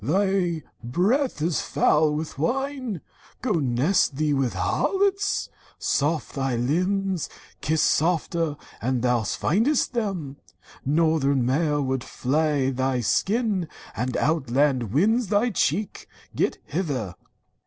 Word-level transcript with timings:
Thy 0.03 0.63
breath 0.83 1.43
is 1.43 1.61
foul 1.61 2.15
with 2.15 2.39
wine! 2.39 3.01
Go 3.43 3.51
nest 3.51 4.15
thee 4.15 4.33
with 4.33 4.53
thy 4.53 4.59
harlots! 4.61 5.47
Soft 5.77 6.33
thy 6.33 6.55
limbs— 6.55 7.29
Kiss 7.61 7.83
softer, 7.83 8.57
an 8.81 9.01
thou 9.01 9.19
find'st 9.21 9.93
them! 9.93 10.37
Northern 10.83 11.45
mail 11.45 11.83
Would 11.83 12.03
flay 12.03 12.71
thy 12.71 13.01
skin, 13.01 13.69
and 13.95 14.17
outland 14.17 14.91
winds 14.91 15.27
thy 15.27 15.51
cheek! 15.51 16.07
Get 16.35 16.57
Either!' 16.73 17.13